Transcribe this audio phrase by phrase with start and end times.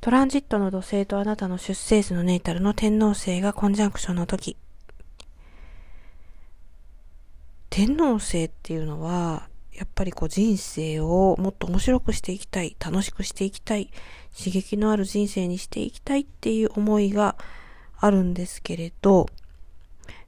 [0.00, 4.56] トランジットの土星とあなたの出生図のネイタルの天皇星がコンジャンクションの時。
[7.68, 13.90] 天皇星っていうのは、やっぱりこう人生をもっと面白くしていきたい、楽しくしていきたい、
[14.36, 17.36] 刺激のある人生にしていきたいっていう思いが
[17.98, 19.26] あるんですけれど、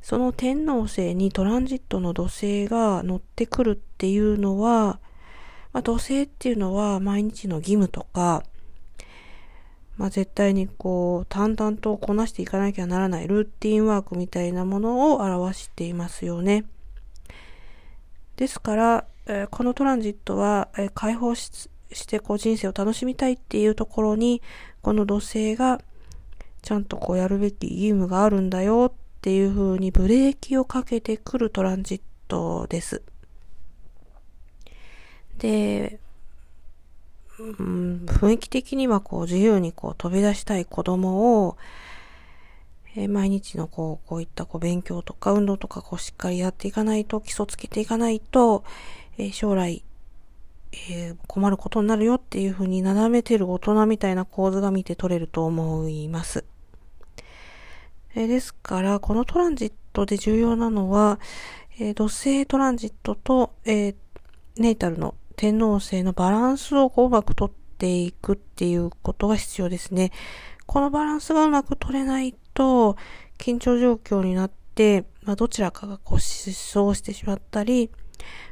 [0.03, 4.99] その天皇星にトランジットの土星が乗ってくるっていうのは、
[5.73, 8.43] まあ、土星っていうのは毎日の義務とか、
[10.01, 16.65] まあ、絶対にこう、淡々とこなしていかなきゃならないルーティンワークみたいなものを表していますよね。
[18.37, 24.41] ですから、え、このトランジットは、え、解放ししてこう人生を楽しみたいっていうところに、
[24.81, 25.83] この土星が
[26.63, 33.03] ちゃんとこうやるべき義務があるんだよっていう風にブレーキをかけてくるトランジットです。
[35.37, 36.01] で、
[37.41, 41.57] うん、雰囲気的にはこう自由にこう飛び出したい子供を、
[42.95, 48.63] えー、毎日のこう、こういったこう勉強とか運動とかこうしっかりやっていかないと、基礎つけていかないと、
[49.17, 49.83] えー、将来、
[50.91, 56.45] えー、困ることになるよっていうふうに斜めてる大人みたいな構図が見て取れると思います。
[58.15, 61.21] えですから、このトランジットで重要なのは、
[61.79, 63.95] え土星トランジットと、え
[64.57, 70.13] ネイタルの天皇星のバランスをこううまく取っていくっていうことが必要ですね。
[70.67, 72.99] このバランスがうまく取れないと、
[73.39, 77.91] 緊張状況になって、まあ、どちらかがこう失踪してしまったり、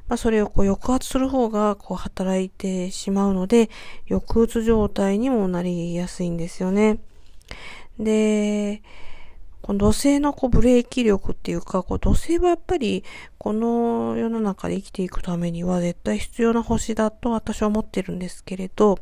[0.08, 3.69] まあ、それをこう抑圧する方がこう働いてしまうので、
[4.08, 7.00] 抑うつ状態にもなりやすいんですよね。
[7.98, 8.83] で、
[9.62, 13.05] この土星のこうブレーキ力っていうか、こう土星はやっぱり
[13.39, 18.98] この世の中で生きていくためには絶対必要な星だと私は思ってるんですけれど、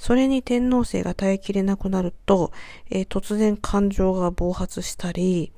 [0.00, 2.52] それに天皇星が耐えきれなくなると、
[2.88, 5.52] えー、突然感情が暴発したり、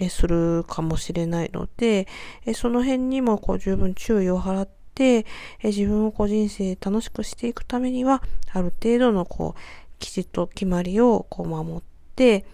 [0.00, 2.08] えー、するかもしれないので、
[2.44, 5.26] えー、その辺にもこう十分注意を払って、
[5.60, 9.60] え自分をこう人生楽しくしていくためには、ある程度のこう、
[10.00, 11.82] きちっと決まりをこう守っ
[12.16, 12.44] て、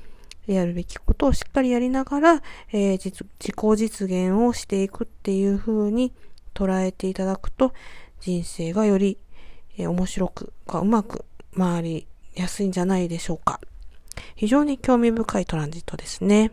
[0.46, 2.42] やるべきことをしっかりやりながら、
[2.72, 6.12] えー、自己実現をしていくっていう風に
[6.54, 7.72] 捉えていただくと、
[8.20, 9.18] 人生がより、
[9.78, 11.24] えー、面白く、うまく
[11.56, 13.60] 回りやすいんじゃないでしょうか。
[14.36, 16.52] 非常に興味深いトランジットですね。